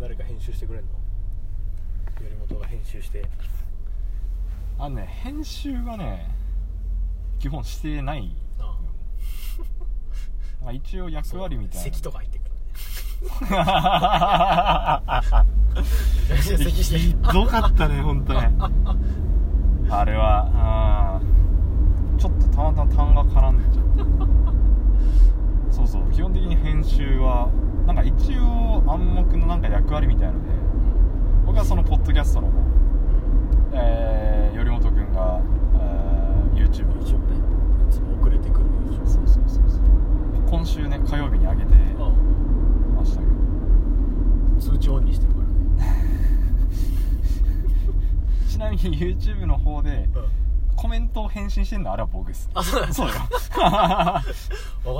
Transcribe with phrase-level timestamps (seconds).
[0.00, 0.88] 誰か編集してくれんの？
[2.18, 3.24] 頼本が編集して。
[4.78, 6.30] あのね編集はね
[7.38, 8.34] 基本してない。
[8.58, 8.76] あ
[10.62, 11.82] まあ一応役割みたいな。
[11.84, 12.50] 咳とか入ってくる
[16.36, 18.50] ひ咳してどかったね本当ね
[19.90, 21.20] あれは
[22.12, 23.84] うんちょっとたまたま痰が絡んでちゃっ
[25.68, 27.48] てそうそう基本的に編集は
[27.86, 30.38] なんか一応暗黙のなんか役割みたいので
[31.46, 32.52] 僕はそのポッドキャストの方
[33.72, 35.40] えー、頼本君が、
[35.74, 37.36] えー、YouTube 一応ね
[37.88, 38.64] いつも遅れてくる
[39.06, 39.80] そうそうそうそう。
[40.50, 42.12] 今週ね火曜日に上げてあ
[42.96, 43.30] ましたけど。
[44.60, 45.54] 通知オンにしてるからね
[48.50, 50.40] ちなみに YouTube の方でうん。
[50.76, 52.48] コメントを返信してんのあれは僕です。
[52.54, 53.14] あそうなんそうよ。
[53.60, 54.22] わか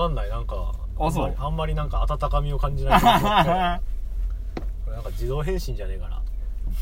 [0.08, 0.28] んない。
[0.28, 0.72] なんか
[1.06, 1.28] あそう。
[1.28, 3.80] んまりあんまりなんか温かみを感じないな
[4.84, 6.22] これなんか自動返信じゃねえかな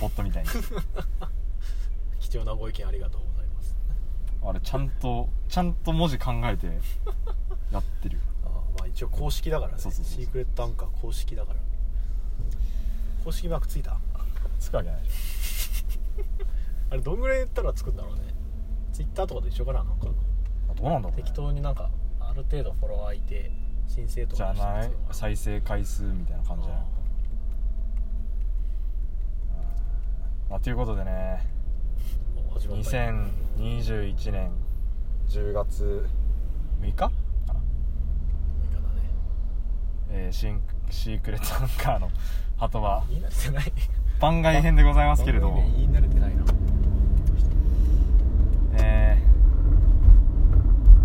[0.01, 0.49] ボットみたいに。
[2.21, 3.77] 貴重なご意見ありがとうございます。
[4.45, 6.66] あれちゃんとちゃんと文字考えて
[7.73, 8.19] やってる。
[8.45, 9.79] あまあ一応公式だからね。
[9.79, 10.25] そうそうそうそう。
[10.25, 11.60] シークレットアンカー公式だから。
[13.25, 13.97] 公式マークついた？
[14.60, 15.03] つくわけない。
[15.03, 15.85] で し
[16.91, 18.35] あれどんぐらい言ったらつくんだろうね。
[18.93, 20.07] ツイッターとかと一緒かななんか。
[20.07, 20.13] ど
[20.87, 23.51] うなんだろう、ね、適当になんかある程度フォロワーいて
[23.89, 24.91] 申請とじゃかしてない。
[25.13, 26.83] 再生回数みたいな感じじゃない？
[30.51, 31.47] まあということでね。
[32.51, 33.13] お始まったよ
[33.59, 34.51] 2021年
[35.29, 36.07] 10月
[36.81, 36.95] 6日？
[36.95, 37.11] かな、
[40.11, 42.11] えーシンシークレットアンカーの
[42.57, 43.73] 鳩場言い慣れてない。
[44.21, 46.45] 番外編でございますけれど番組名言い慣れてないな
[48.81, 49.19] え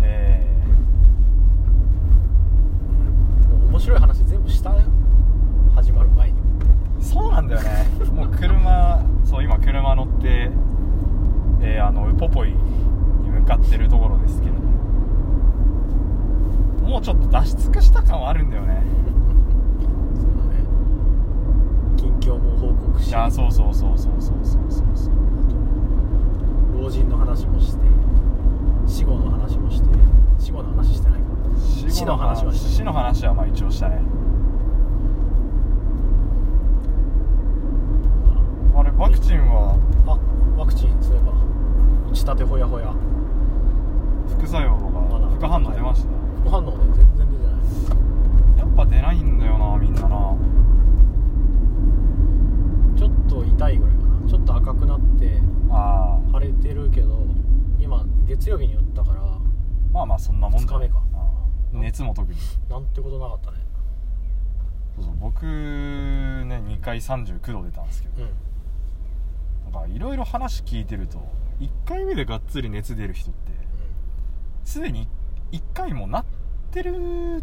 [0.02, 0.46] え
[3.50, 4.84] もう面白い話全部したよ。
[5.74, 6.38] 始まる前に。
[7.00, 7.86] ー、そうなんだよね。
[8.12, 10.48] もう車そう今車乗って、
[11.60, 12.54] えー、あのウポポイに
[13.30, 14.58] 向かってるところですけれど。
[16.88, 18.80] もうちょっと出し尽くした感はあるんだよね。
[20.14, 20.62] そうだね。
[21.96, 24.84] 近況も報告しいやそうそうそうそうそうそうそう。
[24.94, 25.14] そう
[26.80, 27.82] 老人の話もして
[28.86, 29.88] 死後の話もして
[30.38, 31.33] 死後の話してないか
[31.88, 32.68] 死の話はした。
[32.68, 34.00] 死の話はまあ一応したね。
[38.76, 39.78] あれワクチンは？
[40.06, 40.18] あ
[40.58, 41.32] ワクチンそういえば。
[42.10, 42.92] 打ちたてほやほや。
[44.28, 45.00] 副作用とか
[45.36, 46.08] 副反応出ました？
[46.40, 48.58] 副反応ね全然出てない。
[48.58, 50.36] やっぱ出ないんだよなみんなな。
[52.96, 54.28] ちょっと痛いぐらいかな。
[54.28, 57.26] ちょっと赤くなってあ腫れてるけど
[57.78, 59.38] 今月曜日に打ったからあ
[59.92, 60.98] まあまあそんなもんじゃない二日目か。
[60.98, 61.03] うん
[61.74, 62.38] 熱も特に。
[62.68, 63.58] なんてことなかったね。
[64.96, 68.22] そうそう僕ね2回39度出たんですけど。
[68.22, 69.72] うん。
[69.72, 71.18] なんかいろいろ話聞いてると
[71.60, 73.52] 1回目でがっつり熱出る人って
[74.64, 75.08] すでに
[75.52, 76.24] 1回もなっ
[76.70, 77.42] てる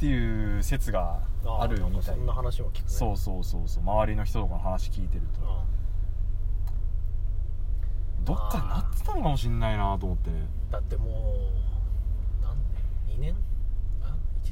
[0.00, 2.02] ていう説があるみたい。
[2.02, 2.84] そんな話も聞くね。
[2.86, 3.82] そうそうそうそう。
[3.82, 5.40] 周りの人とかの話聞いてると。
[5.44, 5.64] あ
[8.24, 10.30] どっかでなってたのかもしんないなと思って。
[10.70, 11.10] だってもう
[12.42, 12.56] 何
[13.18, 13.36] 年2年あ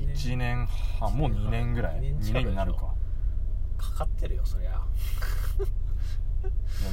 [0.07, 0.67] 1年
[0.99, 2.01] 半もう2年ぐらい。
[2.01, 2.33] 二年2近くでしょ。
[2.43, 2.81] 年になるか。
[3.79, 4.81] かかってるよそりゃ。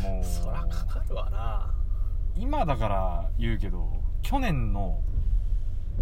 [0.01, 1.73] でもそりゃかかるわな。
[2.35, 3.89] 今だから言うけど
[4.21, 4.99] 去年の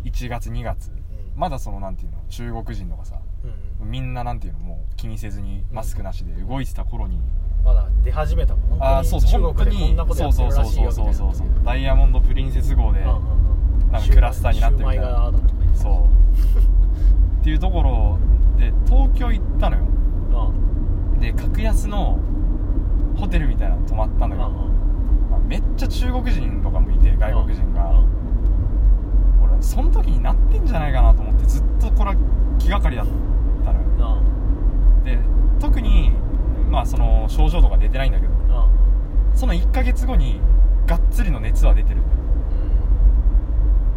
[0.03, 1.03] 1月2月うん。
[1.35, 3.91] まだそのなんていうの中国人とかさうんうん。
[3.91, 7.19] みんななんていうのもう気にせずにマスクなしで動いてた頃に、
[7.63, 10.51] まだ出始めたもんああそうになことやそう。
[10.51, 13.15] そうそうそうそうそうみたいなダイヤモンド・プリンセス号でうんうん
[13.83, 13.91] うん。
[13.91, 15.31] なんかクラスターになってるみたいな。
[15.73, 16.82] そう
[17.43, 18.17] っていうところ
[18.57, 19.83] で東京行ったのよ。
[21.13, 21.19] うん。
[21.19, 22.17] で格安の
[23.17, 24.49] ホテルみたいなの泊まったのよ、
[25.29, 28.01] まあめっちゃ中国人とかもいて外国人が。
[29.43, 32.15] 俺その時になってんじゃないかなと思ってずっとこれは
[32.59, 33.05] 気がかりだっ
[33.65, 34.21] たのよ。
[35.03, 35.19] で
[35.59, 36.13] 特に
[36.71, 38.33] まあその症状とか出てないんだけど
[39.35, 40.39] その1ヶ月後に
[40.87, 42.07] がっつりの熱は出てるのよ。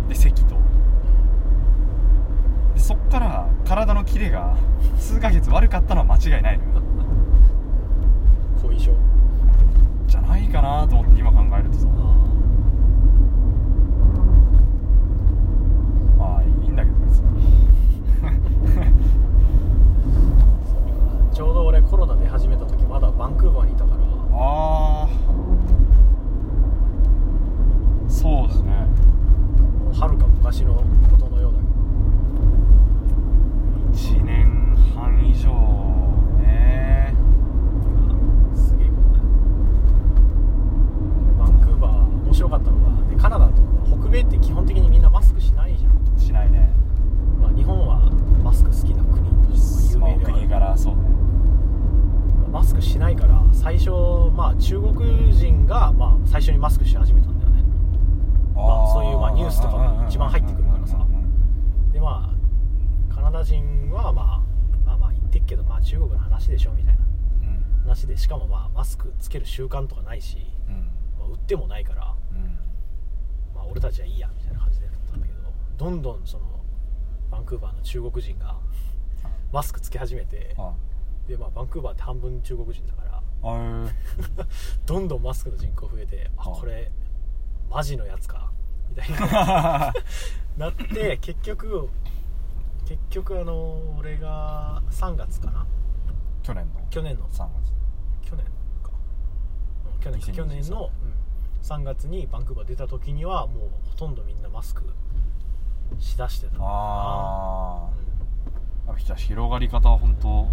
[0.09, 0.56] で咳と。
[0.56, 0.56] で
[2.87, 4.57] そっから体のキレが
[4.97, 6.71] 数ヶ月悪かったのは間違いないのよ。
[8.63, 8.95] 後遺症。
[10.07, 11.87] じゃないかなと思って今考えるとさ。
[16.17, 17.67] まあいいんだけど別に。
[21.35, 24.03] ちょうど俺コロナ出始めた時まだバンクーバーにいたから。
[24.39, 25.09] ああ
[28.09, 28.87] そうですね
[29.93, 30.75] はるか昔の
[31.11, 31.36] ことの
[35.23, 35.53] 以上
[36.39, 37.15] ね。
[38.55, 38.89] すげえ。
[38.89, 39.23] ことない
[41.39, 46.19] バンクーバー面白かったのがでカナダと北米って基本的にみんなマスクしないじゃん。
[46.19, 46.71] しないね。
[47.41, 48.11] まあ日本は
[48.43, 51.03] マスク好きな国として有名では国からそうね
[52.51, 53.91] マスクしないから最初
[54.35, 57.63] まあ中国人がまあ最初にマスクし始めたんだよね。
[58.55, 61.07] まあ、そういうまあニュースとかが一番入ってくるからさ。
[61.93, 62.33] でま
[63.11, 64.43] あカナダ人はま
[65.47, 67.07] けど、まあ、中国の話でしょみたいな。
[67.85, 70.39] 話でしかもまあマスクつける習慣とかないし、
[70.69, 70.75] うん。
[70.75, 70.81] うん
[71.19, 72.59] まあ、売ってもないから、うん。
[73.55, 75.39] まあ、俺たちはいいやみたいな感じでやったんだけど
[75.77, 76.45] どんどんその
[77.31, 78.57] バンクーバーの中国人が
[79.53, 80.73] マスクつけ始めてあ。
[81.29, 83.23] で、まあ、バンクーバーって半分中国人だから
[84.87, 86.45] どんどんマスクの人口増えてあ。
[86.45, 86.91] これ
[87.71, 88.51] マジのやつか
[88.89, 89.93] みたいな。
[90.59, 91.89] なって結局
[92.87, 95.67] 結局あの俺が3月かな。
[96.43, 96.81] 去年の。
[96.89, 97.27] 去年の。
[97.29, 97.49] 3
[98.23, 98.31] 月。
[98.31, 98.45] 去年
[98.83, 98.93] か、
[99.93, 100.27] うん去年か。
[100.29, 101.17] 2023去年の、うん。
[101.63, 104.85] 3月にバンクーバー出た時にはもうほとんどみんなマスク
[105.99, 107.89] しだしてたああ
[108.87, 110.47] やっぱじゃあ広がり方は本当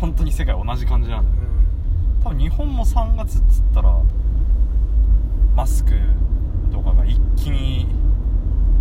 [0.00, 1.48] 本当に世界同じ感じなんだよね。
[2.16, 2.22] うん。
[2.22, 4.00] 多分日本も3月っつったら
[5.54, 5.92] マスク
[6.72, 7.86] とかが一気に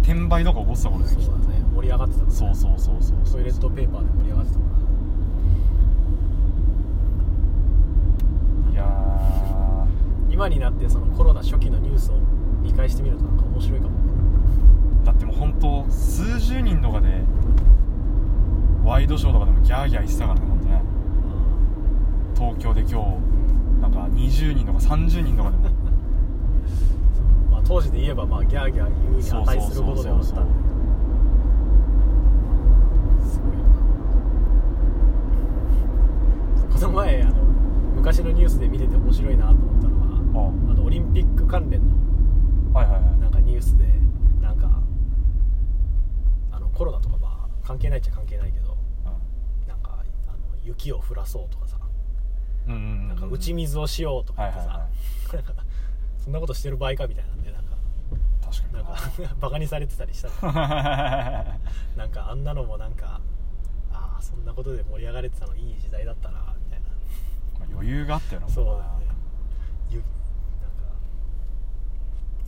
[0.07, 1.65] 転売とか起こってた頃だよねそうだね。
[1.75, 2.35] 盛り上がってたもんね。
[2.35, 4.69] そうそうそうそうトイレットペーパーで盛り上がってたもん
[8.67, 8.71] な。
[8.71, 10.33] いやー。
[10.33, 12.15] 今になってそのコロナ初期のニュースを
[12.61, 13.99] 見返してみるとなんか面白いかもね。
[15.03, 17.07] だってもう本当数十人とかで
[18.85, 20.81] ワイドショーとかでもギャーギャー言ってたからね本当ね。
[22.33, 25.66] 東京で今日なんか20人とか30人とかでも
[27.67, 30.47] 当時で言えばまあギャーギャー言うに値することではあったん
[36.73, 37.43] この前あの
[37.95, 41.97] 昔のニュースで見てて面白いなと思ったのはああのオリンピック関連の
[43.19, 43.85] なんかニュースで
[44.41, 44.69] なんか
[46.51, 48.77] あのコロナとかまあ関係ないっちゃ関係ないけど
[49.67, 51.77] なんかあの雪を降らそうとかさ
[52.67, 54.89] うんうんうんなんか打ち水をしようとか言ってさ、はいはいは
[56.27, 57.77] そんなことしてる場合かみたいなんでなんか。
[58.51, 58.97] 確なんか
[59.39, 63.21] バカにされてたりした なんかあんなのもなんか
[63.93, 67.65] ああそんなことで盛り上がれてたのいい時代だったなみたいな。
[67.65, 68.83] に余裕があったよなそうだよね。
[69.89, 70.09] ゆなんか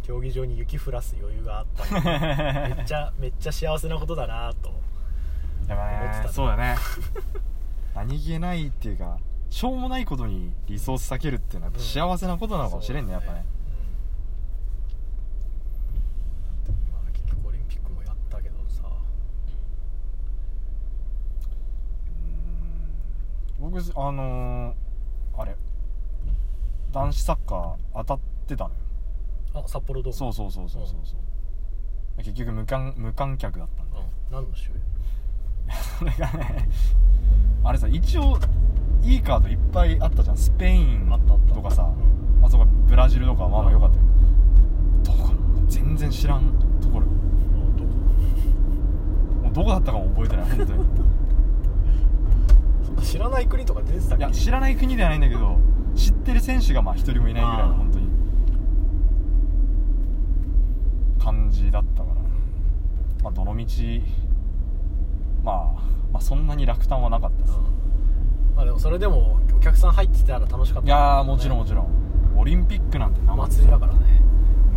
[0.04, 1.86] 競技場に雪降らす余裕があった。
[1.86, 2.02] の
[2.76, 4.74] めっちゃめっちゃ幸せなことだなと。
[5.70, 6.76] やっぱ思ってたねそうだね。
[7.96, 9.18] 何気ないっていうか
[9.50, 13.14] しょうもないことにリソース避けるっていうのは幸せなことなのかもしれんね。
[13.14, 13.46] やっぱね
[16.68, 18.84] うんまあ結局オリンピックもやったけどさ
[23.62, 25.56] うん僕あのーあれ。
[26.92, 28.76] 男子サッカー当たってたのよ。
[29.56, 30.18] あ札幌ドーム。
[30.18, 31.20] そうそうそうそうそうそう。
[32.24, 34.06] 結局無観無観客だったんだうん。
[34.32, 34.72] 何の週
[36.00, 36.68] それがね
[37.64, 38.38] あれさ一応
[39.04, 40.38] いいカードいっぱいあったじゃん。
[40.38, 41.10] スペイン
[41.54, 41.84] とかさ。
[41.84, 44.02] うあそこブラジルとかはまあまあ良かったよ。
[45.04, 45.34] どこか
[45.68, 46.52] 全然知らん
[46.82, 47.06] ところ。
[47.06, 47.10] ん。
[47.78, 47.90] どこ？
[49.44, 50.86] もうどこだったかも覚えてない本当に
[53.02, 55.58] 知らない国とか出てたいや知らない国ではないんだけど
[55.96, 58.10] 知ってる選手がまあ一人もいないぐらいの本当に。
[61.20, 62.16] 感じだったから、
[63.24, 63.66] まあ、どの道、
[65.44, 65.82] まあ、
[66.12, 67.58] まあそんなに落胆はなかったです。
[67.58, 68.56] うん。
[68.56, 70.88] まあでもそれでもお客さん入ってたら楽しかった。
[70.88, 71.88] いやーもちろんもちろん。
[72.38, 74.22] オリンピックなんて生お祭りだからね。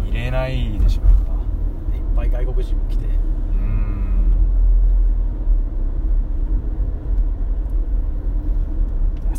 [0.04, 1.32] 見れないでしょやっぱ。
[2.22, 3.12] いっぱい外国人も来てうー
[3.54, 4.32] ん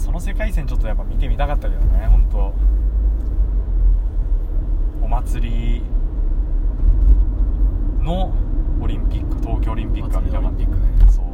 [0.04, 2.54] その世界線ちょっとやっぱ見てみたかったけどね本当。
[5.02, 5.82] お祭り
[8.04, 8.34] の
[8.82, 10.58] オリンピック東京オリンピックは見たかった。
[10.58, 10.68] ね。
[11.10, 11.26] そう。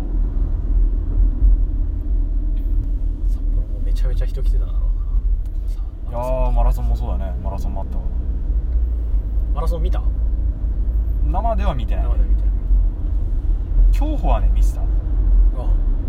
[3.28, 6.12] 札幌もめちゃめちゃ人来てただろうな。
[6.12, 7.34] いやーマラソンもそうだね。
[7.44, 8.04] マラソンもあったわ
[9.56, 10.04] マラソン見た？
[11.26, 12.06] 生では見てない。
[12.06, 12.50] 生で見てる
[13.92, 14.86] 競歩はね見てたあ。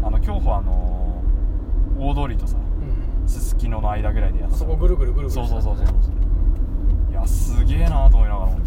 [0.04, 0.99] あの競歩はあのー
[2.00, 3.28] 大通りとさうん。
[3.28, 4.56] すすきのの間ぐらいでやってた。
[4.56, 5.86] あそこぐるぐるぐるぐるそうそうそうそう
[7.10, 8.62] いやすげえなと思いながら本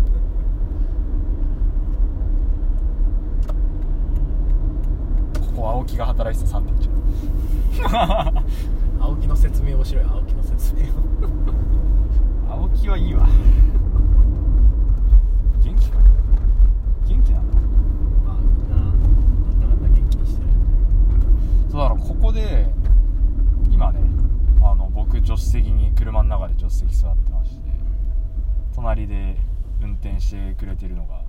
[5.33, 6.63] 当ここ青木が働いてた3.1
[9.01, 10.81] 青木の説明面白い青木の説明
[12.49, 13.27] 青木はいいわ。
[15.63, 15.97] 元気か
[17.07, 17.57] 元気なんだ。
[18.25, 20.49] まあみんななんだかんだ元気にしてる
[21.69, 22.71] そうだからここで
[24.93, 27.61] 僕助手席に車の中で助手席座ってまして
[28.75, 29.35] 隣で
[29.81, 31.21] 運転してくれてるのが、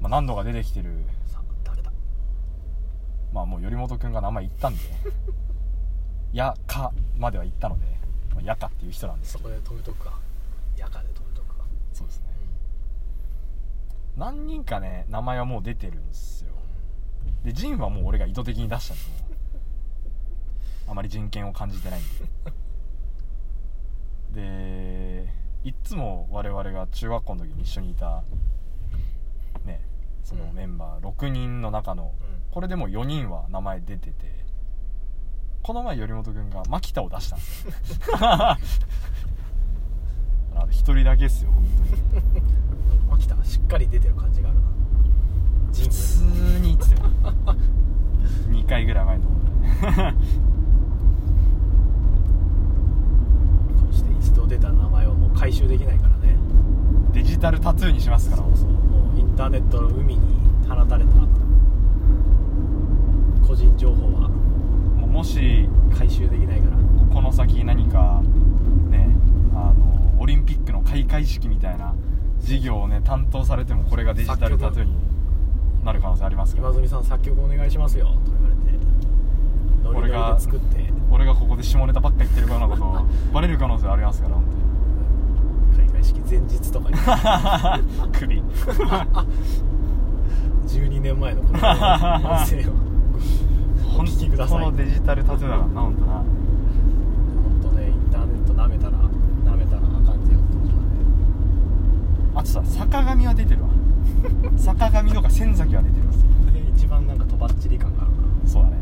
[0.00, 0.90] まあ、何度か出てきてる。
[1.62, 1.92] 誰だ？
[3.32, 4.80] まあもう頼本君が名前言ったんで
[6.32, 7.86] 「や」「か」までは言ったので
[8.34, 10.18] まあヤカっていう人なんですそこで止めとくか。
[10.76, 11.64] 夜間で止めとくか。
[11.92, 12.26] そうですね。
[14.16, 16.52] 何人かね名前はもう出てるんですよ。
[17.44, 19.23] でジンはもう俺が意図的に出したんでもう
[20.86, 22.08] あまり人権を感じてないんで。
[24.42, 28.22] でいっつも我々が中学校の時に一緒にいた
[29.64, 29.80] ね
[30.24, 30.54] そのうん。
[30.54, 32.50] メンバー6人の中のうん。
[32.50, 34.44] これでもう4人は名前出てて
[35.62, 37.72] この前頼本君が牧田を出したんですよ。
[38.20, 38.58] あ
[40.54, 42.40] 1人だけっすよ本当に。
[42.40, 44.66] うん牧田しっかり出てる感じがあるな。
[45.72, 46.22] 普通
[46.60, 47.08] に言ってたよ。
[48.50, 50.12] 2回ぐらい前のところで
[54.33, 56.36] こうして一度出た名前はもう回収できないからね。
[57.12, 58.42] デジタルタトゥーにしますから。
[58.42, 58.68] そうそう。
[58.68, 60.20] もうインターネットの海に
[60.68, 61.10] 放たれた。
[63.46, 64.28] 個人情報は。
[64.28, 66.76] もうもし回収できないから。
[67.12, 68.22] この先何か
[68.90, 69.08] ね
[69.54, 71.94] あのオリンピックの開会式みたいな
[72.40, 74.92] 事業をね担当されてもこれがデジタルタトゥーに
[75.84, 78.06] なる可能性ありますから今住さん作曲お願いしますよ。
[78.06, 78.63] と言われて
[79.84, 80.84] ノリノリ俺がで作って。
[81.10, 84.44] 俺がここで下ネタばっか言ってるようなことを バレる可能性ありますから本
[85.76, 86.96] 開会式前日とかに。
[88.18, 88.42] 当 に首
[90.66, 92.72] 12年前のこの音声を
[93.98, 96.12] お聞きくださいこのデジタルタトゥーだからな本当な。
[96.14, 96.24] 本
[97.62, 100.80] 当ねインターネット舐めたら舐めたらあかんぜよってことだね。
[102.34, 103.68] あとさ坂上は出てるわ。
[104.56, 106.12] 坂上とか仙崎は出てるわ。
[106.52, 108.16] で一番なんかとばっちり感があるな。
[108.50, 108.76] そうだね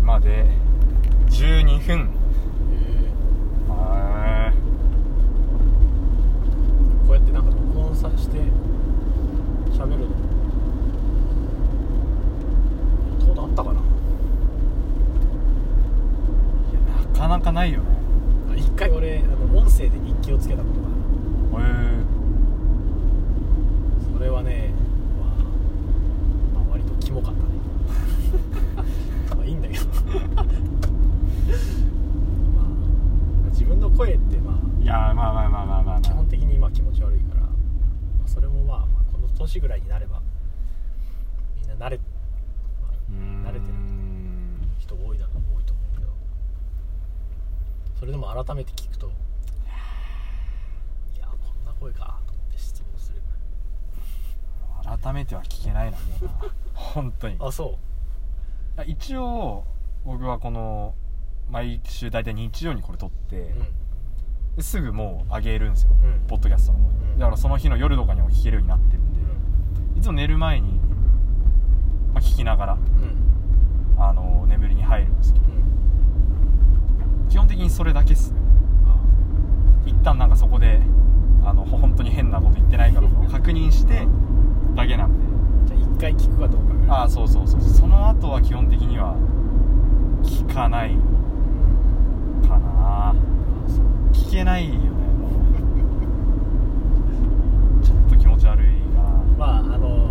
[0.00, 0.46] 今で
[1.28, 2.08] 12分。
[2.72, 3.10] え
[3.68, 4.56] はー。
[7.06, 8.38] こうやってなんか録音さして
[9.72, 10.16] 喋るの。
[13.26, 13.80] どうだったかな？
[13.80, 13.82] い
[16.72, 16.80] や
[17.12, 17.86] なかなかないよね。
[18.52, 20.86] あ一回俺あの音声で日記をつけたことが
[21.60, 21.66] ある。
[21.66, 21.66] へ
[22.00, 22.05] えそ
[24.26, 24.72] れはね、
[26.52, 27.48] まあ、まあ割とキモかったね。
[29.36, 29.84] まあいいんだけど。
[30.34, 30.46] まあ
[33.50, 36.00] 自分の声ってまあいやまあまあまあまあまあまあ。
[36.00, 37.48] 基本的にまあ気持ち悪いから、ま
[38.24, 40.20] あ、それもまあ、まあ、この年ぐらいになれば
[41.56, 43.46] みんな慣れ、まうーん。
[43.46, 43.74] 慣れてる
[44.78, 46.08] 人多いだろう多いと思うけど。
[48.00, 49.06] それでも改めて聞くと
[51.14, 52.25] いやこんな声か
[55.06, 56.30] 改めては聞けないなもうな
[56.74, 57.34] 本当に。
[57.36, 57.78] いあそ
[58.76, 59.64] や一応
[60.04, 60.94] 僕はこの
[61.48, 63.54] 毎週大体日曜にこれ撮って、
[64.56, 66.26] ですぐもう上げるんですよ、うん。
[66.26, 67.18] ポッドキャストの方に、うん。
[67.20, 69.12] だからその日の夜とかにも聞けるようになってるん
[69.94, 70.80] で、いつも寝る前に、
[72.12, 72.80] まあ、聞きながらうん。
[72.80, 73.16] うん
[73.98, 75.46] あの眠りに入るんですけど。
[75.46, 77.28] うん。
[77.30, 78.40] 基本的にそれだけっすね。
[79.86, 80.80] 一旦なんかそこで
[81.44, 84.06] あのほ本当に変なこと言ってないかどうかを確認して
[84.76, 85.24] だけなんで。
[85.66, 86.98] じゃあ一回聞くかどうかぐらい。
[86.98, 87.60] ああそうそうそう。
[87.60, 89.16] その後は基本的には
[90.22, 90.96] 聞かない。
[92.46, 93.14] かな
[94.12, 95.30] 聞けないよねもう。
[97.82, 100.08] ちょっと気持ち悪いかなまああの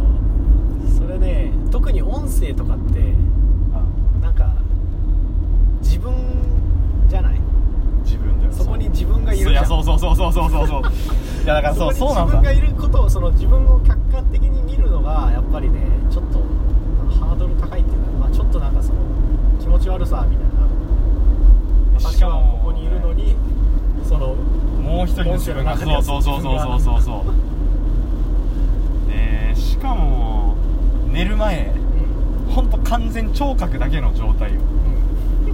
[0.97, 3.13] それね特に音声とかって
[3.73, 3.83] あ
[4.21, 4.53] なんか
[5.81, 6.11] 自分
[8.55, 10.81] そこに自分がいるそうそうそうそうそうそうそう。
[11.43, 12.35] いやだからそうそうなんだ。
[12.35, 16.39] に自分がいることをその自分を客観的に見るのがやっぱりねちょっと
[17.19, 18.99] ハードル高いっていうか、まあ、ちょっとなんかその
[19.59, 20.55] 気持ち悪さみたいな。
[21.99, 23.35] 私はここにいるのに
[24.03, 26.41] そのもう一人の自分がそうそうそう。
[26.41, 27.23] そうそうそうそ
[29.07, 29.09] う。
[29.09, 30.55] でしかも
[31.11, 31.73] 寝る前
[32.47, 32.53] うん。
[32.53, 34.61] ほんと完全聴覚だけの状態よ。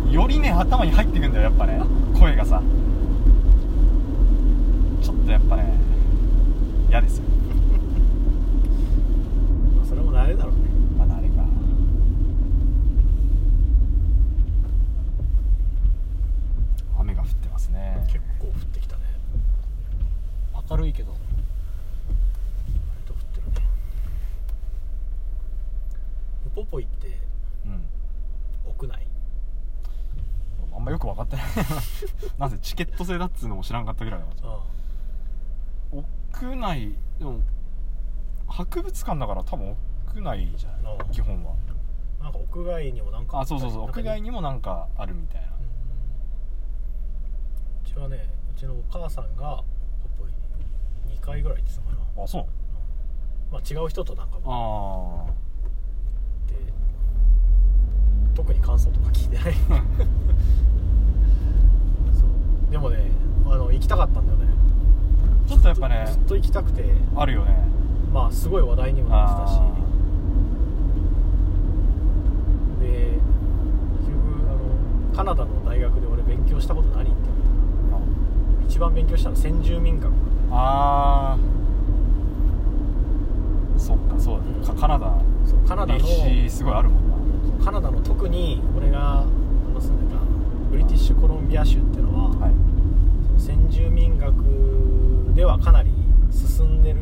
[0.05, 0.11] うん。
[0.11, 1.81] よりね頭に入ってくんだよやっぱね。
[2.19, 2.61] 声がさ
[5.31, 5.73] とやっぱね
[6.89, 7.23] 嫌ですよ。
[9.77, 10.61] ま あそれも慣れだろうね。
[10.97, 11.45] まだあれか。
[16.99, 18.03] 雨が降ってますね。
[18.07, 19.03] 結構降ってきたね。
[20.69, 21.11] 明るいけど。
[21.11, 21.21] 割
[23.05, 23.53] と降ってるね。
[26.55, 27.07] ポポイって
[27.65, 27.85] うん。
[28.69, 29.07] 屋内？
[30.73, 31.45] あんまよく分かってない。
[32.37, 34.59] なぜチケット制だっつうのも知らんかったぐらいだか
[35.91, 37.41] 屋内でも
[38.47, 39.75] 博物館だから多分
[40.15, 41.53] 屋内じゃないああ基本は。
[42.19, 43.85] あなんか屋外にもなんかあそうそうそう。
[43.85, 45.47] なんか屋外にもなんかあるみたいな。
[45.47, 45.51] う
[47.87, 49.63] ちはねうちのお母さんが
[50.17, 50.31] ポポイ
[51.11, 52.41] に2回ぐらい行ってたかな、あそう。
[52.43, 52.47] うん。
[53.51, 55.31] まあ違う人となんかああ
[58.33, 59.53] 特に感想とか聞いてない。
[62.13, 62.71] そう。
[62.71, 63.11] でもね
[63.45, 64.45] あの行きたかったんだよね
[65.51, 66.85] ちょっとやっぱねずっと行きたくて。
[67.13, 67.67] あるよね。
[68.13, 69.59] まあすごい話題にもなってたし。
[69.59, 69.75] あ
[72.81, 73.19] で
[73.99, 74.15] 結局
[74.49, 77.97] あのカナダの大学で俺勉強したこと何って言った。
[77.97, 78.01] ら
[78.65, 80.13] 一番勉強したのは先住民学
[80.51, 81.39] ああ
[83.77, 84.65] そっかそうだね。
[84.65, 85.21] かカナダ。
[85.45, 87.09] そうカナダの歴史すごいあるもん
[87.59, 87.65] な。
[87.65, 89.25] カナダの特に俺があ
[89.73, 90.21] の住んでた
[90.69, 92.51] ブリティッシュコロンビア州っていうのは、はい。
[93.27, 94.33] その先住民学
[95.35, 95.91] ではかなり
[96.31, 97.01] 進んでる。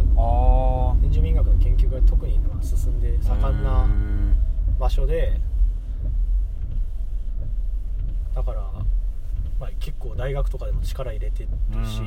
[1.09, 3.87] 住民学の研究が特にまあ進んであ盛んな
[4.79, 5.39] 場所で
[8.35, 8.61] だから、
[9.59, 11.49] まあ、結構大学とかでも力入れてる
[11.85, 12.01] し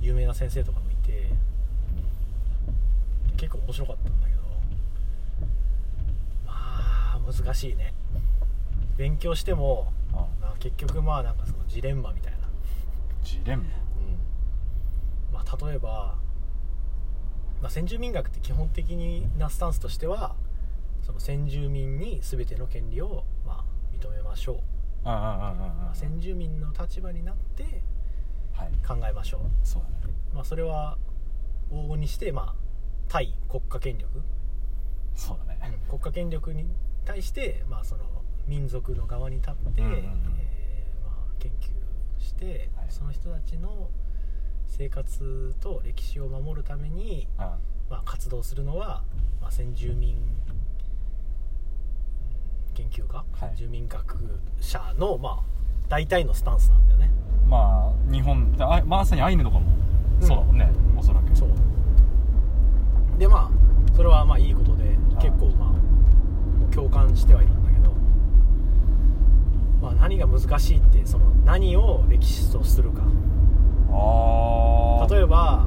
[0.00, 1.28] 有名な先生とかもいて
[3.36, 4.40] 結構面白かったんだけど
[6.46, 7.92] まあ難しいね。
[8.96, 12.38] 勉強してもあまあ結局まあなんかそのジレンマみたいな、
[13.24, 13.64] ジレンマ。
[13.64, 13.83] まあ、
[15.56, 16.16] 例えば、
[17.62, 18.90] まあ、先住民学って基本的
[19.38, 20.36] なスタンスとしては
[21.02, 24.56] その先住民に全ての権利をまあ認めましょう、
[25.04, 27.82] まあ先住民の立場になって
[28.54, 28.70] はい。
[28.86, 29.40] 考えましょう。
[29.64, 30.14] そうだね。
[30.32, 30.96] まあ、それは
[31.72, 32.54] 往々にして、まあ、
[33.08, 34.22] 対国家権力、
[35.14, 35.78] そうだね。
[35.88, 36.66] 国家権力に
[37.04, 38.04] 対して、まあ、その
[38.46, 39.98] 民族の側に立って、うんうんうん。
[40.38, 42.86] えーまあ、研究して、はい。
[42.90, 43.90] その人たちの
[44.68, 47.56] 生活と歴史を守るために、あ
[47.90, 49.02] まあ、活動するのは、
[49.40, 50.44] まあ、先住民、うん
[52.74, 53.50] 研究家、はい。
[53.50, 55.42] 先住民学者の、まあ、
[55.88, 57.10] 大体のスタンスなんだよね。
[57.48, 59.66] まあ日本あまさにアイヌとかも
[60.20, 60.26] うん。
[60.26, 61.36] そうだもんね、おそらく。
[61.36, 61.48] そう。
[63.18, 67.92] でまあそれはまあいいことで結構まあ共感してはいるんだけど、
[69.80, 73.02] まあ、何が難しいってその何を歴史とするか
[73.94, 75.66] ああ例えば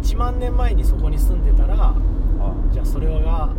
[0.00, 1.94] 1万年前にそこに住んでたらあ
[2.72, 3.54] じゃあそれは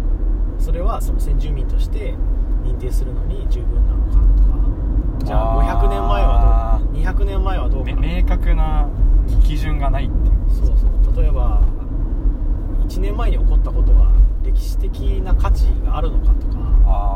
[0.60, 2.16] それはその先住民として
[2.64, 5.26] 認定するのに十分なのかとか。
[5.26, 5.82] じゃああー。
[5.86, 7.96] 500年前はどう200年前はどうか。
[7.96, 8.90] め明確な
[9.44, 10.34] 基準がないっていう。
[10.50, 11.16] そうそう。
[11.22, 11.62] 例えば
[12.88, 14.12] 1年前に起こったことは
[14.44, 16.56] 歴史的な価値があるのかとか。
[16.86, 17.16] あ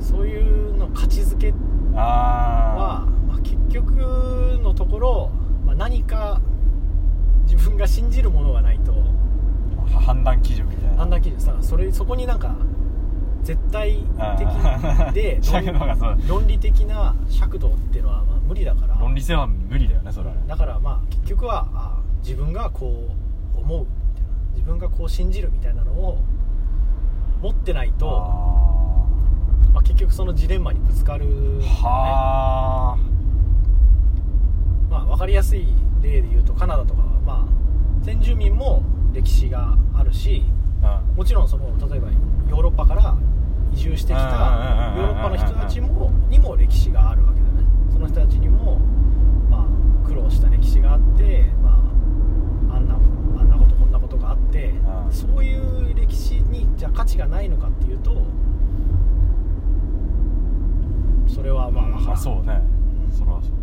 [0.00, 1.52] そういうの価値づけ
[1.92, 3.11] は、まあ、
[3.42, 5.30] 結局のところ、
[5.64, 6.40] まあ、何か
[7.44, 10.96] 自分が信じるものがないとー判断基準みたいな。
[10.96, 11.40] 判断基準。
[11.40, 12.54] さそれそこになんか
[13.42, 14.04] 絶対
[14.38, 15.40] 的で
[15.72, 18.94] 論論理的な尺度っていうのはまあ無理だから。
[18.96, 20.42] 論理性は無理だよねそれはね。
[20.46, 23.08] だからまあ結局はあ自分がこ
[23.56, 24.28] う思うみたいな。
[24.54, 26.18] 自分がこう信じるみたいなのを
[27.42, 28.62] 持ってないとあ
[29.74, 33.11] まあ、結局そのジレンマにぶつかる、ーはまあ、
[35.12, 35.68] 分かりやすい
[36.00, 40.42] 例で言うとカナダとかは、まあ、先住民も歴史があるし
[40.82, 42.08] あもちろんその例えば
[42.48, 43.14] ヨーロッパから
[43.74, 45.12] 移住してきたヨうんうんうんうんうん。
[45.12, 47.64] ーロッパの人たちもにも歴史があるわけだよね。
[47.92, 48.78] その人たちにも、
[49.50, 51.84] まあ、苦労した歴史があって、ま
[52.72, 55.12] あ、あんなあんなことこんなことがあってうん。
[55.12, 58.22] そういう歴史にじゃあ価値がないのかっていうと
[61.26, 62.62] それはまあまあそうね。
[63.10, 63.50] それはそう。
[63.52, 63.56] こ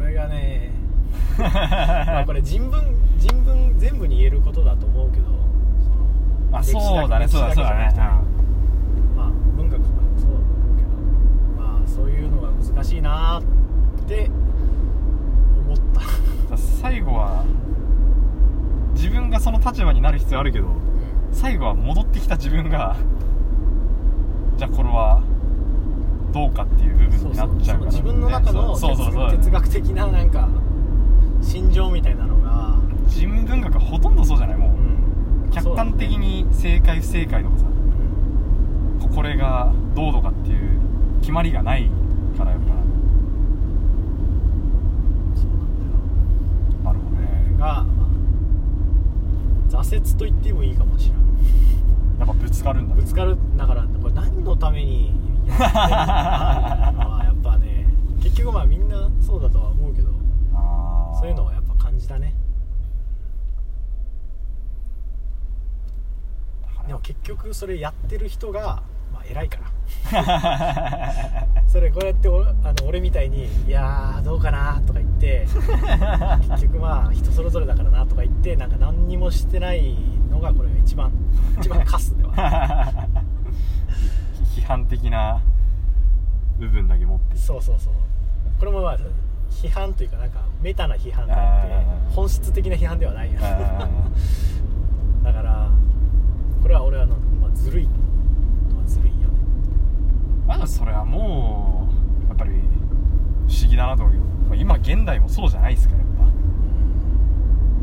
[0.00, 0.72] れがね
[1.38, 2.82] まあこれ人文
[3.18, 5.24] 人文全部に言えることだと思うけど
[6.50, 8.30] まあそうだねそうだそうだねけじゃなくて
[9.16, 14.30] まあ文学とかもそうだと思うけどまあそういうのが難しいなーって
[15.66, 16.00] 思った。
[16.00, 16.30] うん
[16.80, 17.44] 最後は
[18.94, 20.66] 自分がその立場になる必要あるけど
[21.30, 22.96] 最後は戻ってきた自分が
[24.56, 25.22] じゃあこれは
[26.32, 30.48] どうかっていう部分になっちゃうから、その自分の中の哲学的ななんか
[31.42, 35.50] 心情みたいなのが、人文学はほとんどそうじゃないもう、うん。
[35.50, 37.66] 客観的に正解不正解とかさ。
[39.00, 40.80] ここれがどうとかっていう
[41.20, 41.90] 決まりがない
[42.36, 42.74] からやっそうな
[45.54, 45.92] んだよ。
[46.84, 47.56] ぱなるほどね。
[47.58, 47.86] が、ま
[49.78, 51.20] あ挫折と言ってもいいかもしれない
[52.20, 53.36] やっぱぶつかるんだぶつかる。
[53.56, 55.19] だからこれ何のために
[55.50, 57.86] やってるのかなっていうのはやっぱね
[58.22, 60.08] 結局まあみんなそうだとは思うけど
[61.20, 62.34] そういうのはやっぱ感じたね。
[66.86, 68.82] でも結局それやってる人が、
[69.12, 69.70] まあ、偉いから。
[71.68, 75.46] それこうやっておあの俺みたいに「いやーどうかな」とか言って
[76.50, 79.94] 結局まあ人それぞれだからなとか言ってなんか何にもしてない
[80.30, 81.12] のがこれが一番
[81.60, 83.06] 一番カスでは
[84.56, 85.40] 批判的な
[86.58, 87.92] 部分だけ持ってそうそうそう。
[88.58, 88.98] これもまあ
[89.50, 93.88] 批判というかなんかメタな批判であって本質的な批判ではないやあ
[95.24, 95.70] だから
[96.62, 97.84] これは俺はあの、まあ、ずるい。
[98.70, 99.38] のはずるいよね。
[100.44, 101.88] ーまだそれはも
[102.24, 102.56] うやっぱり不
[103.60, 106.24] 思議だなと思うけど、まあ今現代もそうじゃないですかやっぱ。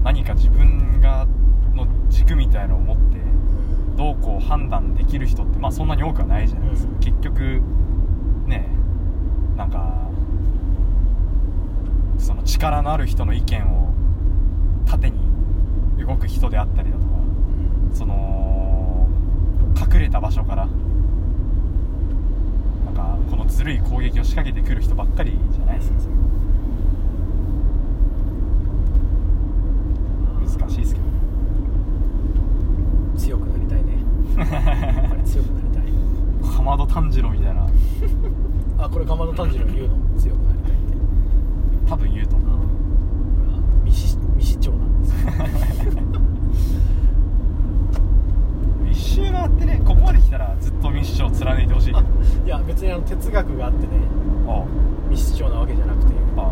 [0.03, 1.25] 何か自分が
[1.73, 3.17] の軸みたいのを持って
[3.97, 6.99] どうこう判断できる人ってまあそんなに多くはないじゃないですか、うん。
[6.99, 7.61] 結局
[8.45, 8.69] ね
[9.57, 10.07] なんか
[12.19, 13.91] その力のある人の意見を
[14.85, 15.17] 縦に
[15.99, 17.09] 動く人であったりだとか
[17.93, 19.07] その
[19.75, 20.67] 隠れた場所から
[22.85, 25.99] なんかこのずるい攻撃を仕掛けてくる人ばっかりじゃないですか。
[26.01, 26.15] それ
[30.59, 31.07] 難しいですけど
[33.17, 33.97] 強くなりたいね
[34.37, 36.55] やっぱり強くなりたい。
[36.55, 37.67] かまど炭治郎みたいな。
[38.85, 40.79] あこれかまど炭治郎言うの強くなりたいって。
[41.89, 42.57] 多分言うと思う。
[43.85, 45.17] 未死未死鳥なんですよ。
[48.91, 51.99] 一周回ってねここまで来たらずっと密書を貫いてほしいけど。
[52.45, 53.93] いや別にあの哲学があってね
[54.47, 54.63] あ
[55.09, 56.51] 未死鳥なわけじゃなくてあ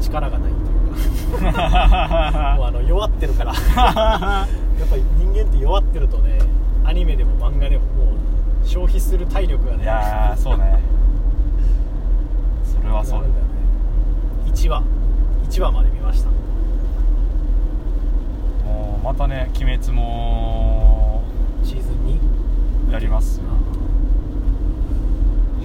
[0.00, 2.54] 力がないっていうか。
[2.56, 3.52] もうあの弱ってるから
[4.78, 6.38] やっぱり人間って弱ってるとね
[6.84, 10.78] アニメでも漫画でももう消費する体力がねいやーそうね。
[12.64, 13.38] それはそうだよね。
[14.46, 14.82] 1話。
[15.50, 16.28] 1話まで見ました。
[16.28, 16.34] も
[19.02, 21.22] うまたね鬼滅も
[21.64, 21.92] シーズン
[22.88, 23.44] 2やりますよ。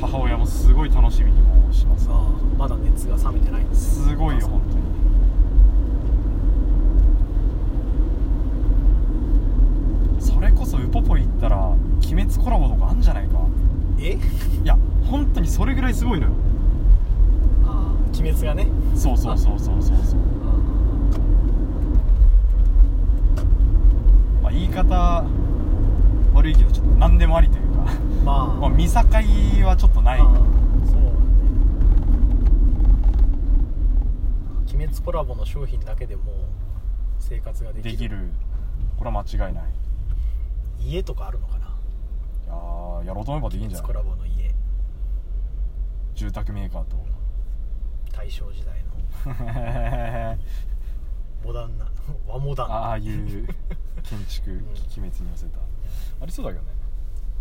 [0.01, 2.07] 母親もすごい楽しみにもうします。
[2.11, 2.17] ああ
[2.57, 4.83] まだ熱が冷めてないんですすごいよ本当に
[10.21, 11.79] それこそウポポ行ったら鬼
[12.23, 13.39] 滅コラボとかあんじゃないか。
[13.99, 14.13] え？
[14.13, 14.77] いや
[15.09, 16.33] 本当にそれぐらいすごいのよ。
[17.65, 18.67] ああ鬼滅がね。
[18.95, 20.19] そうそうそうそうそうそう。
[24.41, 25.25] まあ言い方
[26.33, 27.85] 悪いけどちょっと何でもありというか。
[28.25, 28.47] まあ。
[28.59, 28.99] まあ見境
[29.65, 30.19] はちょっとない。
[30.19, 30.43] ああそうなん
[34.65, 36.25] だ鬼滅コラボの商品だけでもう
[37.19, 37.91] 生活ができる。
[37.91, 38.17] できる。
[38.97, 39.63] これは間違いない
[40.85, 41.67] 家とかあるのかな？
[41.67, 41.69] い
[42.47, 43.87] やーやろうと思えばできんじゃない？
[43.87, 44.53] コラボの家。
[46.15, 46.95] 住宅メーカーと。
[48.11, 48.93] 大正時代の。
[51.43, 51.87] モダンな。
[52.27, 52.71] 和モダン。
[52.71, 53.47] ああいう
[54.03, 54.53] 建築ん。
[54.53, 54.77] 鬼滅
[55.21, 55.59] に寄せた。
[56.21, 56.71] ありそうだけどね。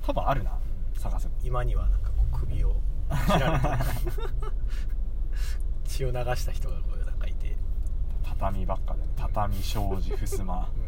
[0.02, 0.58] 多分あるな
[0.98, 1.34] 探せば。
[1.42, 2.74] 今にはなんかこう首を
[3.26, 3.78] 切られた
[5.84, 7.56] 血を流した人がこうなんかいて、
[8.24, 10.78] 畳ばっかで畳障子襖あう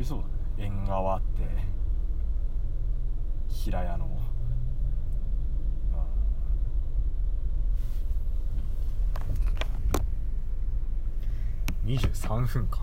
[0.00, 0.70] りそうだね。
[0.70, 1.42] 縁側あって。
[3.48, 4.08] 平屋の。
[11.86, 11.94] うん。
[11.94, 12.80] 23分か。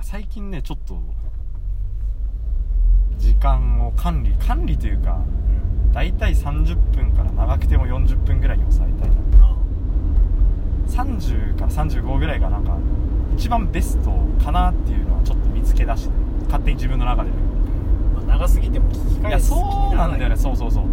[0.00, 0.98] 最近ねちょっと
[3.18, 5.92] 時間を管理管理というかん。
[5.92, 9.56] 大体30分から長くても40分ぐらいに抑えたいなあ
[11.04, 12.76] 30から35ぐらいがなんか
[13.36, 14.10] 一番ベスト
[14.44, 16.14] かなっていうのはちょっと見つけ出して
[16.46, 17.30] 勝手に自分の中で
[18.14, 20.36] まあ長すぎても聞き返すそうなんだよね。
[20.36, 20.84] そうそうそう。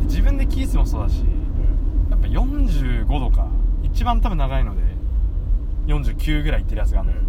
[0.00, 2.10] で自分で聞いてもそうだしうん。
[2.10, 3.48] やっぱ45度か
[3.82, 4.82] 一番多分長いので
[5.86, 7.14] 49ぐらいいってるやつがあるの。
[7.16, 7.22] よ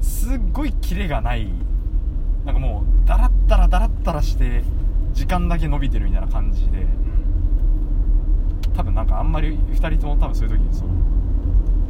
[0.00, 1.48] すっごいキレがない。
[2.44, 4.64] なんかもうダラッダラダラッダラして
[5.12, 6.86] 時間だけ伸びてるみたいな感じで
[8.74, 10.90] 多分なんかあんまり2人とも多分そういう時にその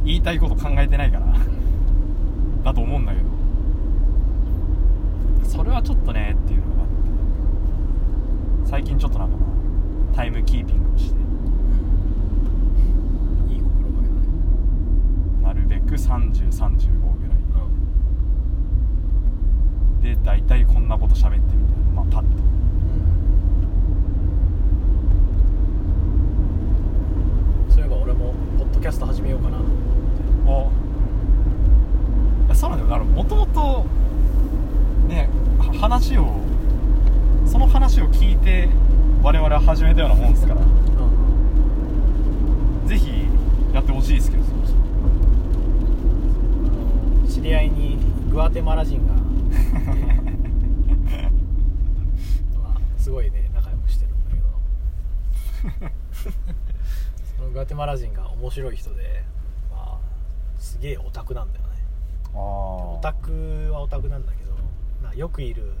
[0.03, 1.25] 言いたいこと考えてないから
[2.63, 3.25] だと思うんだけど
[5.49, 6.87] それはちょっとねっていうのがあっ
[8.65, 11.19] て最近ちょっとなんかまあタイムキーピングをして
[13.53, 14.21] いい心がけだね。
[15.41, 17.37] なるべく3035ぐらい。
[20.01, 21.91] で大体こんなこと喋ってみたいな。
[21.95, 22.27] まあパッと
[27.73, 29.57] そういえば俺もポッドキャスト始めようかな。
[29.57, 30.81] と思って
[32.45, 33.03] おいやそうなんだよ。
[33.03, 33.85] もともと
[35.07, 36.41] ねは話を
[37.45, 38.69] その話を聞いて
[39.21, 40.61] 我々は始めたようなもんですから。
[42.87, 43.27] ぜひ
[43.73, 44.43] やってほしいですけど
[47.27, 47.97] 知り合いに
[48.29, 49.13] グアテマラ人が
[52.61, 54.43] まあすごいね仲良くしてるんだけど
[56.13, 56.29] そ
[57.37, 59.23] そのグアテマラ人が面白い人で
[59.71, 61.69] まあすげえオタクなんだよね。
[62.35, 64.51] オタクはオタクなんだけど
[65.01, 65.73] なよくいる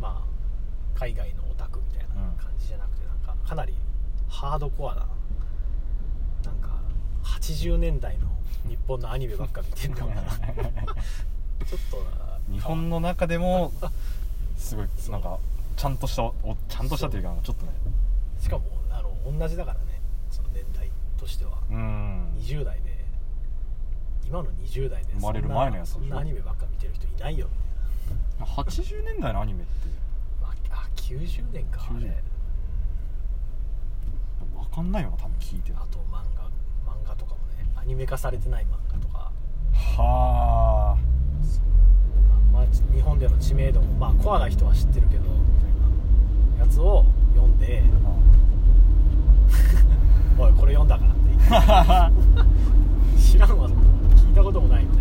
[0.00, 3.74] まあ海外のオタクみたいな感じじゃなくて、なんかかなり
[4.28, 5.00] ハードコアな
[6.44, 6.78] なんか
[7.24, 8.28] 80年代の
[8.68, 10.22] 日本のアニメばっか見てんのかな。
[10.22, 12.38] ちょっとな。
[12.52, 13.72] 日本の中でも
[14.56, 15.40] すごいなんか
[15.76, 17.72] ちゃんとしたおちゃんとしたというかちょっとね。
[18.38, 19.89] しかもあの同じだからね
[21.20, 21.52] としては。
[21.70, 22.32] うん。
[22.38, 23.04] 20代で。
[24.26, 25.12] 今の20代で。
[25.14, 27.48] 生まれる前のやつそんなアニメばっか見てる人いないよ。
[28.40, 29.70] みたいな80年代のアニメって。
[30.42, 32.22] ああ90年かあ90れ。
[34.56, 35.70] 分かんないよな多分聞いて。
[35.70, 36.44] るあと漫画。
[36.90, 37.68] 漫画とかもね。
[37.76, 39.30] アニメ化されてない漫画とか。
[39.74, 40.98] はあ。
[42.52, 43.92] まあ、日本での知名度も。
[43.98, 45.34] まあコアな人は知ってるけどみた
[46.56, 47.04] いなやつを
[47.34, 47.82] 読んで
[50.40, 53.20] 「おいこれ読んだから」って言って。
[53.30, 54.98] 知らんわ聞いたこともないみたい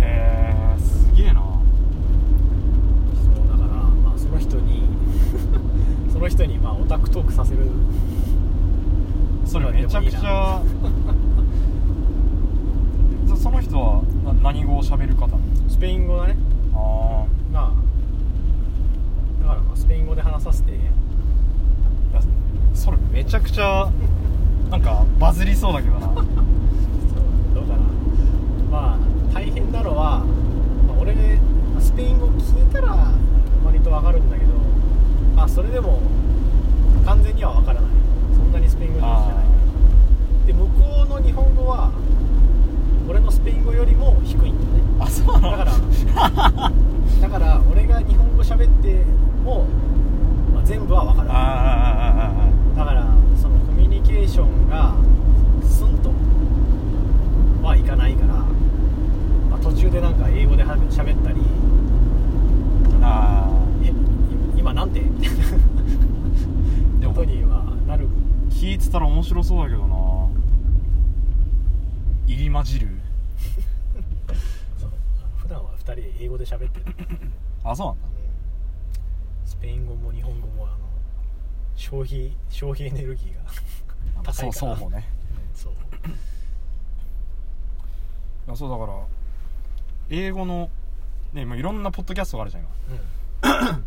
[0.00, 0.06] な。
[0.06, 1.40] へえすげえな。
[3.34, 4.82] そうだからまあその人に
[6.12, 7.66] その人にまあオタクトークさせる。
[9.46, 10.62] それめちゃくちゃ
[13.26, 15.28] そ その人はな何語を喋る方
[15.68, 16.36] スペイン語だね。
[16.74, 17.72] あまあ
[19.42, 20.72] だからまあスペイン語で話させて
[22.74, 23.90] それめちゃくちゃ
[24.70, 26.06] なんかバズりそうだけどな。
[26.06, 27.78] どうかな。
[28.70, 28.98] まあ
[29.34, 30.20] 大変なのは、
[30.88, 31.14] まあ、俺
[31.78, 33.08] スペイン語聞いたら
[33.64, 34.52] 割とわかるんだけど
[35.34, 36.00] まあそれでも
[37.04, 37.90] 完全にはわからない
[38.34, 41.90] そんなにスペイン語上手じゃないで向こうの日本語は
[43.08, 46.72] 俺のスペイン語よりも低いんだよねあそうなのだから
[47.20, 49.04] だから俺が日本語喋って
[49.44, 49.64] も、
[50.54, 53.06] まあ、全部は分からないあだから
[53.40, 54.94] そのコミュニケーションが
[55.66, 56.10] スンと
[57.66, 61.40] はいかないから、まあ、途中でなんか英語では喋ったり
[63.02, 63.50] あああ
[63.82, 63.92] 「えい
[64.58, 65.44] 今なんて?」みたいな
[67.00, 68.08] でもことにはなる
[68.50, 69.96] 聞いてたら面白そうだけどな
[72.26, 72.88] 入り混じる。
[74.78, 74.90] そう。
[75.38, 76.94] 普段は2人で英語で喋ってる、
[77.64, 78.08] あそうなんだ。
[79.46, 80.76] スペイン語も日本語もあの
[81.74, 84.32] 消費消費エネルギーが高いから。
[84.34, 85.08] そうそうもね。
[85.54, 85.72] そう。
[85.72, 85.76] い
[88.48, 89.06] やそうだから
[90.10, 90.70] 英語の
[91.32, 92.70] ねもういろんなポッドキャストがあるじゃん今。
[93.72, 93.84] うん。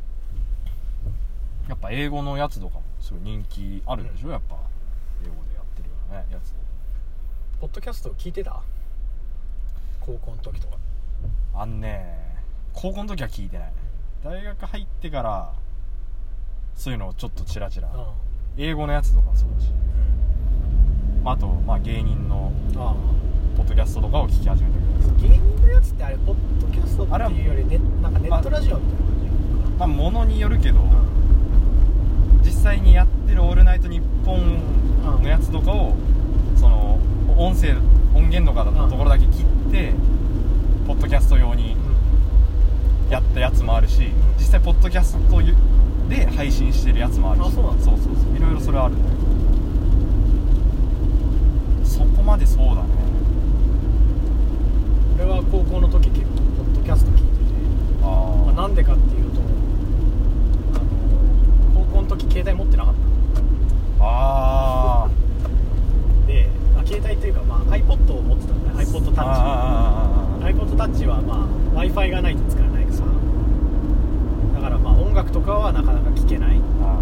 [1.69, 4.57] やっぱ英語のやつとかもすごい人気あるでしょ、やっぱ。
[5.23, 6.51] 英語でやってるようなねやつ
[7.63, 8.61] ポッドキャスト聞いてた？
[10.01, 10.75] 高校の時とか。
[11.55, 12.19] あんね
[12.73, 13.71] 高校の時は聞いてない。
[14.21, 15.53] 大学入ってから
[16.75, 17.87] そういうのをちょっとチラチラ。
[17.93, 18.13] あ
[18.57, 19.69] 英語のやつとかもそうだし、
[21.23, 22.51] まあ、あと、まあ、芸人の
[23.55, 29.21] ポッドキャストとかを聞き始めたけどあ芸人のやつってあれポッドキャストっていうよりねなんかネットラジオみたいな感
[29.69, 30.95] じまあものによるけど、かな
[32.43, 34.59] 実際にやってる「オールナイトニッポン」
[35.23, 36.12] のやつとかをその
[37.37, 37.75] 音声
[38.13, 39.93] 音源とかのところだけ切って
[40.87, 41.75] ポッドキャスト用に
[43.09, 45.41] やったやつもあるし実際ポッドキャスト
[46.09, 47.47] で配信してるやつもあるし。
[47.47, 48.35] あそうそうそうそう。
[48.37, 49.15] いろいろそれはあるんだけ
[51.83, 52.89] どそこまでそうだね。
[55.15, 57.29] 俺は高校の時結構ポッドキャスト聞いてて、
[58.03, 58.05] あ
[58.45, 59.41] まあ、なんでかっていうと
[60.73, 60.85] あの
[61.73, 63.45] 高校の時携帯持ってなかっああたで、
[63.99, 64.52] まあ、
[66.93, 68.83] 携帯っていうか、まあ、iPod を持ってたんだね。
[68.85, 71.37] iPod タッあチ iPod タッチは、まあ、
[71.73, 72.97] w i f i がないと使えないから。
[74.61, 76.99] だからまあ音楽とかはなかなか聴けない、あ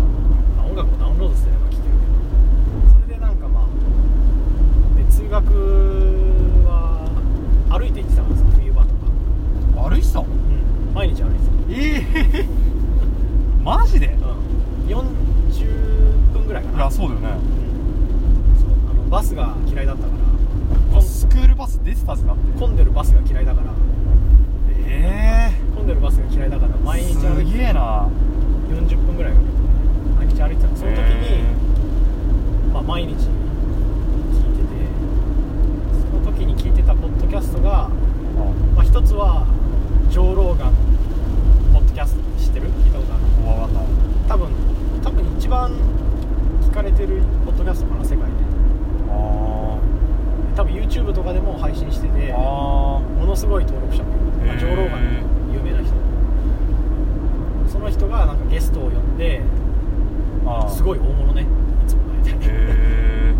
[0.56, 1.92] まあ、音楽をダウンロードすれば聴けるけど。
[2.94, 3.68] それでなんかまあ
[4.98, 5.44] で通学
[6.66, 7.10] は
[7.70, 8.96] 歩いて行ってたからさ冬場とか、
[9.86, 10.26] あ歩いてたの？
[10.26, 12.06] うん、毎日歩いてえ
[12.40, 12.46] え
[13.62, 14.08] マジで？
[14.08, 17.61] た、うん、40分ぐらいかいなやそうだよね
[19.12, 20.10] バスが嫌いだったか
[20.96, 21.02] ら。
[21.02, 23.68] スクールバス出てたぜだって混んでるバスが嫌いだから。
[24.88, 28.08] え混んでるバスが嫌いだから毎えす日歩いてげえな。
[28.70, 29.52] 40分ぐらいかけて
[30.16, 30.78] 毎日歩いてたの。
[30.78, 31.44] その時に、
[32.72, 33.28] まあ、毎日聞いてて
[36.00, 37.90] その時に聞いてたポッドキャストが、
[38.76, 39.46] まあ、一つは
[40.10, 40.74] ジョー・ローガン
[41.74, 42.70] ポッドキャスト知ってる？
[42.70, 43.18] 聞いたことあ
[43.68, 43.74] る？
[44.30, 44.48] 多分
[45.04, 45.74] 多分一番
[46.62, 48.24] 聞かれてるポッドキャストかな世界で。
[48.24, 48.41] あ
[50.62, 54.04] 多分 YouTube とかでも配信しててものすごい登録者。
[54.04, 54.60] もいる、まあ、へー。
[54.60, 55.92] ジョー・ローガンの有名な人。
[57.68, 59.42] その人がなんかゲストを呼んで
[60.70, 61.46] すごい大物ねい
[61.88, 63.34] つも大体へ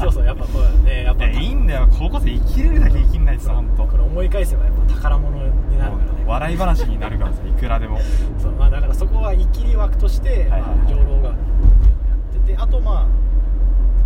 [0.00, 6.24] そうそうやっぱこうねやっぱいやいいんだよ高校生生きれるだけ生きんないとさ本当これ思い返せばやっぱ宝物になるからね。
[6.26, 7.98] 笑い話になるからさいくらでも。
[8.38, 10.60] そうまあだからそこはイキリ枠として、はいはいはい。
[10.60, 11.70] まあ、上楼がっていうのを
[12.08, 13.06] やっててあとまあ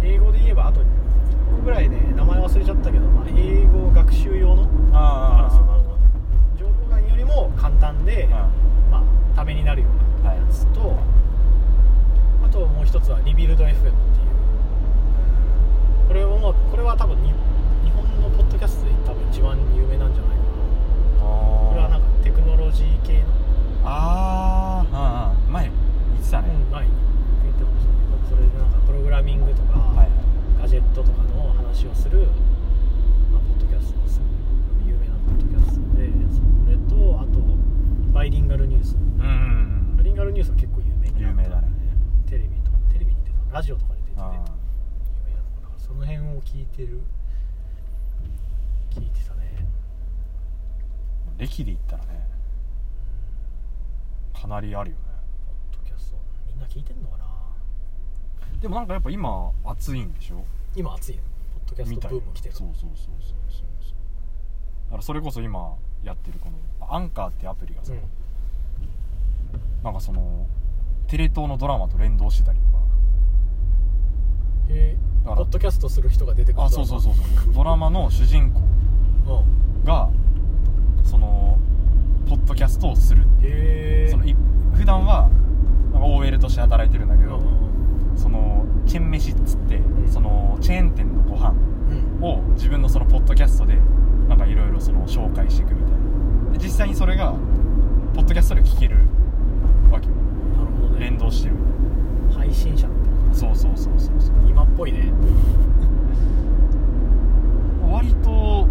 [0.02, 0.84] 英語で言えばあと1
[1.58, 5.84] 個ぐらいで名前忘れちゃったけど、まあ、英語学習用のだからその
[6.58, 8.28] 上楼眼よりも簡単で、
[8.90, 9.02] まあ、
[9.36, 9.88] ためになるよ
[10.22, 10.96] うなやつと、
[12.42, 13.92] あともう一つはリビルド FM っていう。
[16.08, 17.30] これをもうこれは多分に
[17.84, 20.46] 日本のポッドキャストで多分一番有名なんじゃないかな
[21.26, 23.24] これはなんかテクノロジー系の
[23.84, 26.92] あーあー前言ってたね、うん前に
[27.42, 27.98] 言ってましたね
[28.30, 30.08] それでなんかプログラミングとか、はい
[30.62, 32.28] ガジェットとかの話をする、
[33.32, 34.20] まあ、ポッドキャストです。
[34.86, 37.40] 有名なポッドキャストでそれとあと
[38.12, 38.94] バイリンガルニュース。
[38.94, 41.30] うんうんバイリンガルニュースは結構有名にな。
[41.32, 41.68] ったね。
[42.26, 47.00] テレビとかテレビに出てたラジオとかに出ててあ有名だったからその辺を聞いてる
[48.90, 49.66] 聞いてたね。
[51.38, 52.26] ー歴で言ったらね
[54.34, 55.02] かなりあるよね。
[55.72, 56.18] ポッドキャスト。
[56.48, 57.24] みんな聞いてんのかな。
[58.60, 60.44] でもなんかやっぱ今熱いんでしょ？
[60.74, 61.22] 今熱いの
[61.66, 63.66] ドキャストブーム来てるそうそうそうそうそう
[64.86, 65.74] だからそれこそ今
[66.04, 68.00] やってるこのアンカーってアプリがさ、うん。
[69.82, 70.46] なんかその
[71.08, 72.78] テレ東のドラマと連動してたりとか。
[74.70, 74.96] へえ。
[75.24, 75.36] だから。
[75.36, 77.54] ポッドキャストする人が出てくるあそうそうそうそう。
[77.54, 79.84] ドラマの主人公うん。
[79.84, 80.08] が
[81.04, 81.58] その
[82.28, 84.08] ポッドキャストをするへえ。
[84.10, 84.36] そのい
[84.74, 85.28] 普段は
[85.92, 88.28] なんか OL として働いてるんだけど、うんそ
[88.86, 90.08] のチェン飯っつって、ん。
[90.08, 91.50] そのチェーン店のご飯
[92.20, 92.24] うん。
[92.24, 93.78] を自分のそのポッドキャストで
[94.28, 95.90] なんかいろいろその紹介していくみたい
[96.52, 96.58] な。
[96.58, 97.32] で実際にそれが
[98.14, 98.96] ポッドキャストで聞ける
[99.90, 100.06] わけ。
[100.06, 100.12] よ
[100.56, 101.00] なるほどね。
[101.00, 101.56] 連動してる
[102.34, 102.86] 配信者
[103.32, 104.36] そうそうそうそうそう。
[104.48, 105.12] 今っぽいね。
[107.90, 108.66] 割と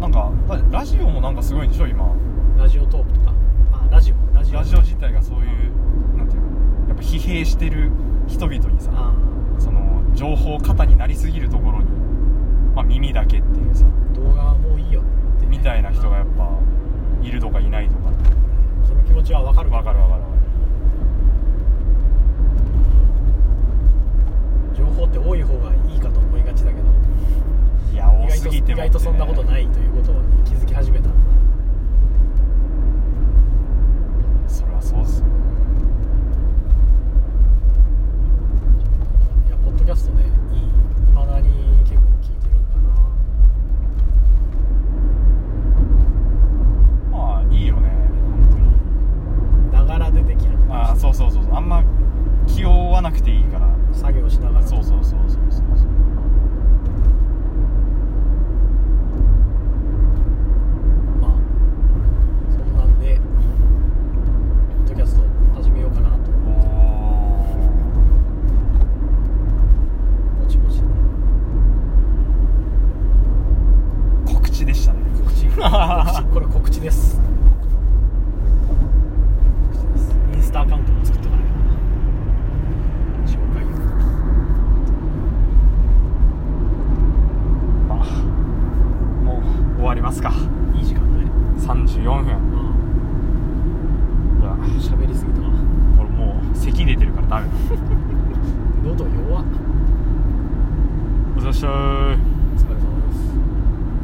[0.00, 2.14] なんかだラジオもなんかすごいんでしょ今。
[2.56, 3.32] ラジオトークとか。
[3.72, 4.34] あラジオ。
[4.34, 4.58] ラジオ。
[4.58, 7.90] ラジオ自体がそういうなんていうのやっぱ疲弊してる
[8.28, 9.14] 人々にさあ
[9.58, 11.86] その情報過多になりすぎるところに、
[12.74, 15.04] まあ、耳だけっていうさあ動画はもういいよっ
[15.40, 16.58] てね、みたいな人がやっぱ
[17.22, 18.10] いるとかいないとか。
[18.10, 18.86] うん。
[18.86, 19.70] その気持ちはわかる。
[19.70, 20.28] わかるわかるわか
[24.76, 26.82] 情報って多い方がいいかと思いがちだけど。
[26.82, 26.88] る
[27.92, 31.08] いや多すぎても意外とそんなことないいということに気づき始めた。
[34.46, 35.37] それはそうですよい